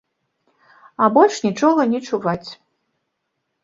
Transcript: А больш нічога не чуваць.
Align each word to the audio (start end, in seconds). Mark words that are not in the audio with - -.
А 1.03 1.11
больш 1.19 1.35
нічога 1.47 1.81
не 1.95 2.03
чуваць. 2.09 2.49